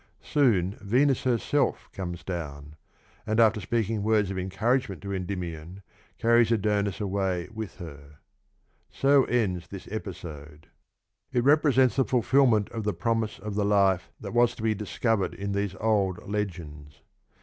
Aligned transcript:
Soon 0.23 0.71
Venus 0.81 1.25
herself 1.25 1.87
comes 1.93 2.23
down, 2.23 2.75
and, 3.27 3.39
after 3.39 3.61
speaking 3.61 4.01
words 4.01 4.31
of 4.31 4.39
encouragement 4.39 4.99
to 5.03 5.13
Endymion, 5.13 5.83
carries 6.17 6.51
Adonis 6.51 6.99
away 6.99 7.47
with 7.53 7.75
her. 7.75 8.15
So 8.89 9.25
ends 9.25 9.67
this 9.67 9.87
episode. 9.91 10.69
It 11.31 11.43
represents 11.43 11.97
the 11.97 12.03
fulfilment 12.05 12.71
of 12.71 12.83
the 12.83 12.95
promise 12.95 13.37
of 13.37 13.53
the 13.53 13.63
life 13.63 14.09
that 14.19 14.33
was 14.33 14.55
to 14.55 14.63
be 14.63 14.73
discovered 14.73 15.35
in 15.35 15.51
these 15.51 15.75
old 15.75 16.27
legends. 16.27 17.03